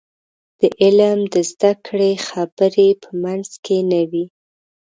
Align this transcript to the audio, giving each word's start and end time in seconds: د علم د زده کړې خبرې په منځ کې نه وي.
د 0.59 0.61
علم 0.81 1.19
د 1.33 1.35
زده 1.51 1.71
کړې 1.85 2.11
خبرې 2.27 2.89
په 3.03 3.09
منځ 3.23 3.47
کې 3.65 3.77
نه 3.91 4.01
وي. 4.11 4.25